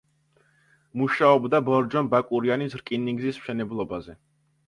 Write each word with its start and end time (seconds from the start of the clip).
მუშაობდა 1.01 1.59
ბორჯომ-ბაკურიანის 1.67 2.77
რკინიგზის 2.81 3.41
მშენებლობაზე. 3.43 4.19